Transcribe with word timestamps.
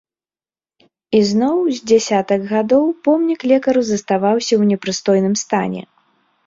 І 1.19 1.21
зноў 1.31 1.57
з 1.79 1.85
дзясятак 1.91 2.41
гадоў 2.55 2.85
помнік 3.09 3.41
лекару 3.53 3.81
заставаўся 3.95 4.49
ў 4.49 4.63
непрыстойным 4.73 5.35
стане. 5.45 5.81